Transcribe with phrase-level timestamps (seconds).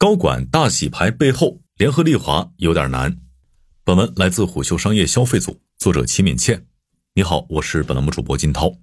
[0.00, 3.16] 高管大洗牌背后，联合利华有点难。
[3.82, 6.64] 本文来自虎嗅商业消费组，作者齐敏倩。
[7.16, 8.74] 你好，我是本栏目主播金涛。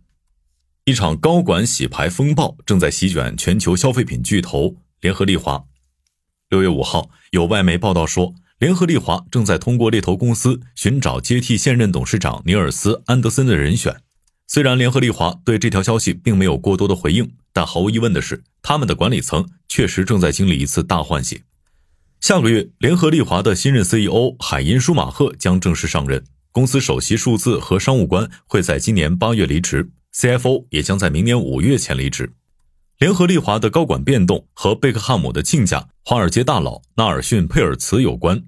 [0.84, 5.64] 一场高管洗牌风暴正在席卷全球消费品巨头联合利华。
[6.50, 14.02] 六月五号，有外媒报道说，联合利华正在通过猎头公司寻找接替现任董事长尼尔斯·安德森的人选。
[14.48, 19.48] 虽然联合利华对这条消息并没有过多的回应，但毫无疑问的是，他们的管理层。
[19.68, 21.42] 确实正在经历一次大换血。
[22.22, 32.32] 下个月，联合利华的新任 CEO 海因舒马赫将正式上任，公司首席数字和商务官会在今年八月离职，CFO 也将在明年五月前离职。
[33.00, 38.46] 联合利华的高管变动和贝克汉姆的亲家华尔街大佬纳尔逊·佩尔茨有关。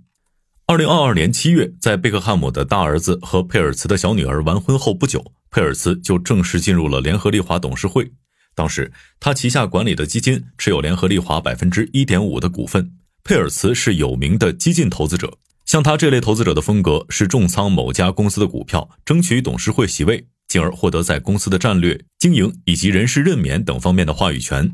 [0.65, 8.11] 二零二二年七月，在贝克汉姆的大儿子和佩尔茨的小女儿完婚后不久，佩尔茨就正式进入了联合利华董事会。
[8.53, 12.91] 当时，他旗下管理的基金持有联合利华百分之一点五的股份。
[13.23, 15.35] 佩尔茨是有名的激进投资者，
[15.65, 24.71] 像他这类投资者的风格是重仓某家公司的股票，争取董事会席位，进而获得在公司的战略、经营以及人事任免等方面的话语权。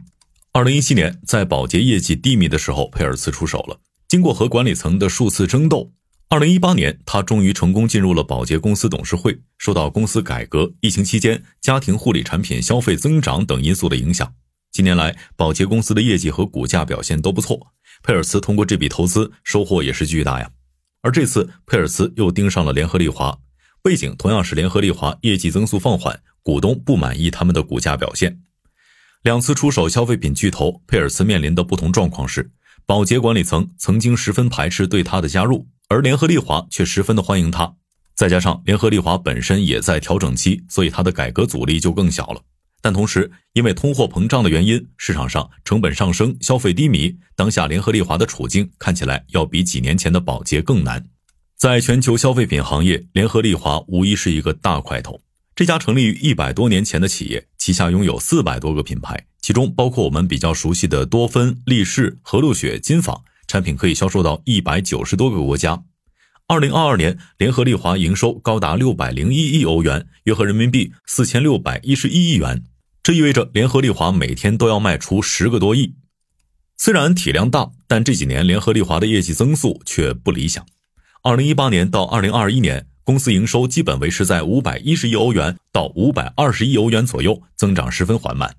[0.51, 3.79] 二零一七年，在宝洁业绩低迷的时候，佩尔茨出手了。
[4.09, 5.93] 经过和管理层的数次争斗。
[6.33, 9.39] 二零一八年，他终于成功进入了宝洁公司董事会。
[9.59, 14.33] 受到公司改革、疫情期间家庭护理产品消费增长等因素的影响，
[14.71, 17.67] 近年来宝洁公司的业绩和股价表现都不错。
[18.01, 20.49] 佩尔茨通过这笔投资收获也是巨大呀。
[21.03, 23.37] 而这次佩尔茨又盯上了联合利华，
[23.83, 28.39] 背景同样是联合利华业绩增速放缓，股东不满意他们的股价表现。
[29.21, 32.49] 两次出手消费品巨头，佩尔茨面临的不同状况是，
[32.87, 35.67] 宝洁管理层曾经十分排斥对他的加入。
[35.93, 37.71] 而联合利华却十分的欢迎他，
[38.15, 42.41] 再加上联合利华本身也在调整期，所以它的改革阻力就更小了。
[42.81, 51.05] 但同时，因为通货膨胀的原因，市场上成本上升，消费低迷，当下联合利华的处境看起来要比几年前的保洁更难。
[51.55, 55.21] 在全球消费品行业，联合利华无疑是一个大块头。
[55.55, 63.21] 这家成立于一百多年前的企业，旗下拥有四百多个品牌，其中包括我们比较熟悉的多芬、力士、和路雪、金纺。
[63.53, 65.83] 产品可以销售到一百九十多个国家。
[66.47, 72.63] 二零二二年，联合利华营收高达六百零一亿欧元，约合人民币四千六百一十一亿元。
[73.03, 75.93] 这意味着联合利华每天都要卖出十个多亿。
[76.77, 80.65] 虽然体量大，但这几年联合利华的业绩增速却不理想。
[81.21, 88.55] 二零一八年到二零二一年，公司营收基本维持在五百一十亿欧元到五百二十亿欧元左右，增长十分缓慢。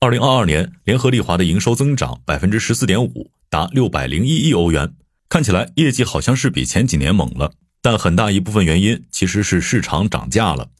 [0.00, 4.94] 二零二二年，联合利华的营收增长百分之十四点五，达六百零一亿欧元。
[5.28, 10.70] 看起来业绩好像是比前几年猛了，但很大一部分原因其实是市场涨价了。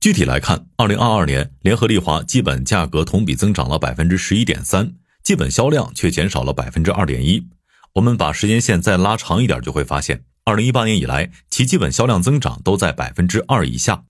[0.00, 7.46] 具体来看，二零二二年联合利华基本价格同比增长了百分之十一点三，基本销量却减少了百分之二点一。
[7.94, 14.04] 我们把时间线再拉长一点，就会发现，二零一八年以来，其基本销量增长都在百分之二以下。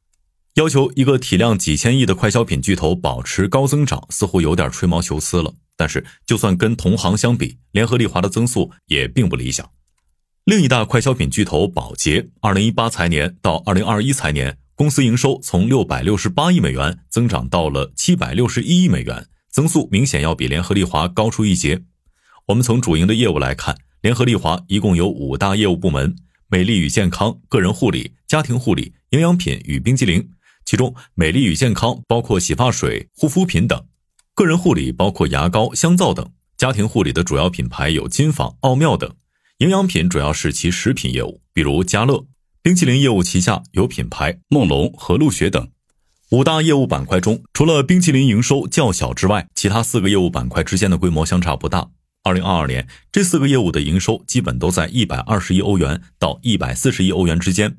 [0.55, 5.55] 要求一个体量几千亿的快消品巨头保持高增长，似乎有点吹毛求疵了。
[5.79, 9.71] 但是，就算跟同行相比，联合利华的增速也并不理想。
[10.45, 21.85] 另一大快消品巨头宝洁，二零一八财年到二零二一财年，公司营收从六百六十八亿美元增长到了七百六十一亿美元，增速明显要比联合利华高出一截。
[22.47, 26.17] 我们从主营的业务来看，联合利华一共有五大业务部门：
[26.49, 30.29] 美丽与健康、个人护理、家庭护理、营养品与冰激凌。
[30.65, 33.79] 其中，美丽与健康包括洗发水、护肤品等；
[34.39, 36.27] 个人护理包括牙膏、香皂等；
[36.57, 39.09] 家庭护理的主要品牌有金纺、奥妙等；
[39.59, 42.29] 营养品主要是其食品业务，比如家乐；
[42.63, 45.69] 冰淇淋业务旗下有品牌梦龙和露雪等。
[46.31, 51.89] 五大业务板块中，除了冰淇淋营收较小之外，其他四个业务板块之间的规模相差不大。
[52.23, 57.79] 二零二二年，这四个业务的营收基本都在一百二十亿欧元到一百四十亿欧元之间。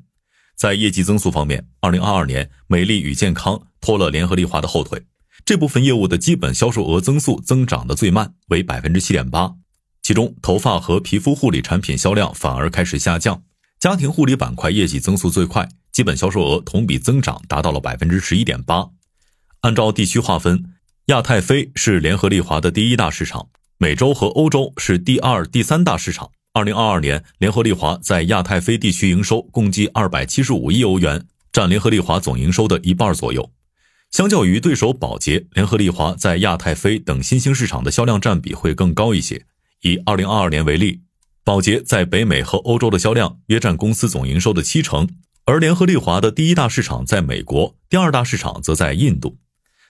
[0.54, 5.02] 在业绩增速方面，二零二二年，美丽与健康拖了联合利华的后腿，
[5.50, 9.52] 这部分业务的基本销售额增速增长的最慢，为百分之七点八。
[10.00, 13.42] 其中，头发和皮肤护理产品销量反而开始下降，
[13.80, 18.90] 家庭护理板块业绩增速最快，基本销售额同比增长达到了百分之十一点八。
[19.62, 20.66] 按照地区划分，
[21.06, 26.30] 亚太非是联合利华的第一大市场，美洲和欧洲是第二、第三大市场。
[26.52, 33.50] 二零二二年，联合利华在亚太非地区营收共计二百七十五亿欧元，占联合利华总营收的一半左右。
[34.10, 39.46] 相较于对手宝洁，联合利华在亚太非等新兴市场的销量占比会更高一些。
[39.82, 41.02] 以二零二二年为例，
[41.44, 45.08] 宝洁在北美和欧洲的销量约占公司总营收的七成，
[45.44, 49.38] 而联合利华的第一大市场在美国，第二大市场则在印度。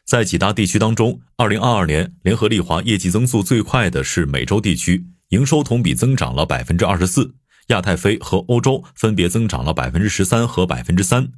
[0.05, 5.07] 在几大地区当中，二零二二年联合利华业绩增速最快的是美洲地区。
[5.31, 7.35] 营收同比增长了百分之二十四，
[7.69, 11.33] 亚太非和欧洲分别增长了百分之十三和百分之三。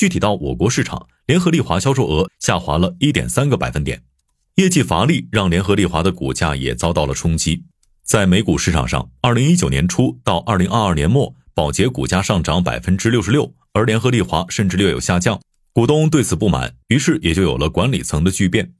[0.00, 4.02] 具体到我国市场，联合利华销售额下滑了一点三个百分点，
[4.54, 7.64] 业绩乏力让联合利华的股价也遭到了冲击。
[8.02, 15.38] 在美股市场上，二零一九年初到二零二二年末，宝洁股价上涨百分之六十六，而联合利华甚至略有下降。
[15.74, 18.72] 股东对此不满，于是也就有了管理层的巨变。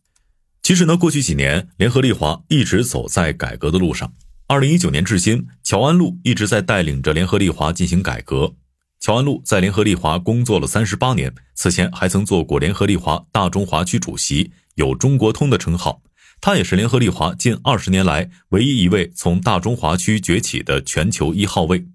[0.62, 4.10] 其实呢，过去几年，联合利华一直走在改革的路上。
[4.46, 8.54] 二零一九年至今，乔安路一直在带领着联合利华进行改革。
[9.00, 16.02] 乔安路在联合利华工作了三十八年，此前还曾做过联合利华大中华区主席，有“中国通”的称号。
[16.38, 21.86] 他也是联合利华近二十年来唯一一位从大中华区崛起的全球一号位。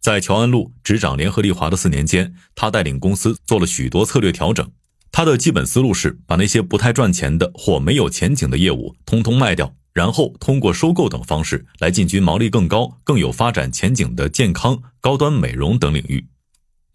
[0.00, 4.66] 在乔安路执掌联合利华的四年间，他带领公司做了许多策略调整。
[5.12, 16.26] 他的基本思路是把那些不太赚钱的或没有前景的业务通通卖掉，然后通过收购等方式来进军毛利更高、更有发展前景的健康、高端美容等领域。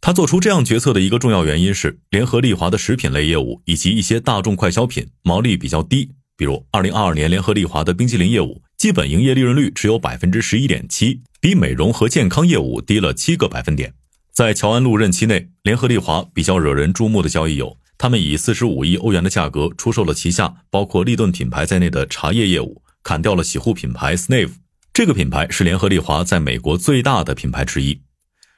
[0.06, 6.12] 他做出这样决策的一个重要原因是，联合利华的食品类业务以及一些大众快消品毛利比较低。
[6.38, 13.96] 比如，二零二二年联合利华的冰淇淋业务基本营业利润率只有百分之十一点七，比美容和健康业务低了七个百分点。
[14.32, 24.52] 在乔安路任期内，联合利华比较惹人注目的交易有：他们以四十五亿欧元的价格出售了旗下包括立顿品牌在内的茶叶业务，砍掉了洗护品牌 Snave，
[24.94, 28.02] 这个品牌是联合利华在美国最大的品牌之一。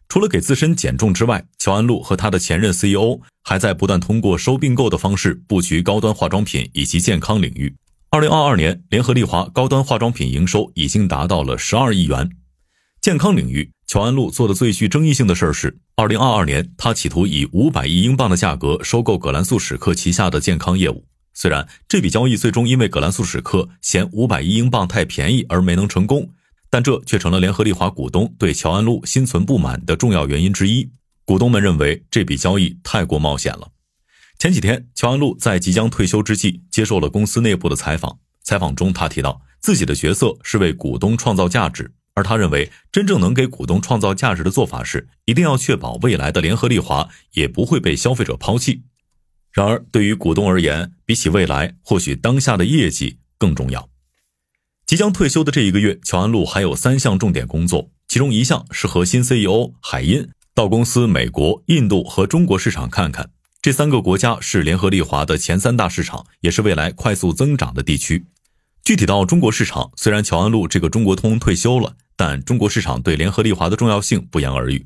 [0.10, 7.76] 除了给自身减重之外，乔安路和他的前任 CEO 还在不断通过收并购的方式布局高端化妆品以及健康领域。
[8.10, 12.30] 二零二二年，联合利华高端化妆品营收已经达到了十二亿元。
[13.02, 21.06] 健康领域，乔安路做的最具争议性的事儿是，二零二二年他企图以五百亿英镑的价格收购葛兰素史克旗下的健康业务。
[21.34, 26.30] 虽然这笔交易最终因为葛兰素史克嫌五百亿英镑太便宜而没能成功。
[26.70, 30.90] 但这却成了联合利华股东对乔安路心存不满的重要原因之一。
[31.26, 33.70] 股东们认为这笔交易太过冒险了。
[34.40, 38.20] 前几天，乔安路在即将退休之际接受了公司内部的采访。
[38.44, 48.84] 采访中，他提到自己的角色是为股东创造价值，而他认为真正能给股东创造价值的做法是一定要确保未来的联合利华也不会被消费者抛弃。
[49.52, 53.90] 然而，对于股东而言，比起未来，或许当下的业绩更重要。
[54.88, 63.30] 即将退休的这一个月，乔安路还有三项重点工作，其中一项是和新 CEO 海因到公司美国、印度和中国市场看看。
[63.62, 68.28] 这三个国家是联合利华的前三大市场，也是未来快速增长的地区。
[68.82, 74.86] 具体到中国市场，虽然乔安路这个中国通退休了，但中国市场对联合利华的重要性不言而喻。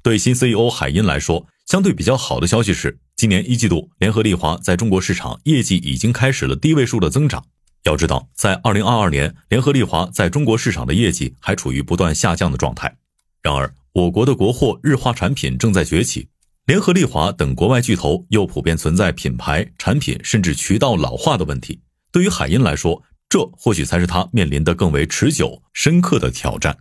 [0.00, 7.46] 对新 CEO 海因来说，相对比较好的消息是，今年一季度联合利华在中国市场业绩已经开始了低位数的增长。
[7.84, 12.94] 要知道，在二零二二年，联合利华在中国市场的业绩还处于不断下降的状态。
[13.42, 16.28] 然而，我国的国货日化产品正在崛起，
[16.66, 21.80] 联合利华等国外巨头又普遍存在品牌、产品甚至渠道老化的问题。
[22.12, 26.76] 对于海因来说，这或许才是他面临的更为持久、深刻的挑战。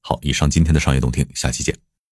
[0.00, 1.76] 好，以上今天的商业动听，下期见。